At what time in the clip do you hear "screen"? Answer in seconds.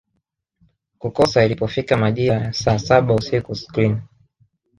3.55-4.01